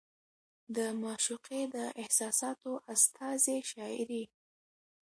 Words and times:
د 0.75 0.77
معشوقې 1.01 1.61
د 1.75 1.77
احساساتو 2.01 2.71
استازې 2.93 3.57
شاعري 3.71 4.23